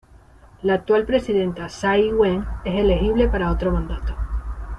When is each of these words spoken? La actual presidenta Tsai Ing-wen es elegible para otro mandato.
La 0.63 0.73
actual 0.73 1.05
presidenta 1.05 1.67
Tsai 1.67 2.07
Ing-wen 2.07 2.43
es 2.65 2.73
elegible 2.73 3.27
para 3.27 3.51
otro 3.51 3.71
mandato. 3.71 4.15